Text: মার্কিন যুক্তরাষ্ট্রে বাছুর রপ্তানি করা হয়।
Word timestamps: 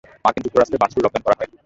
মার্কিন 0.23 0.43
যুক্তরাষ্ট্রে 0.45 0.81
বাছুর 0.83 1.03
রপ্তানি 1.03 1.23
করা 1.25 1.37
হয়। 1.39 1.49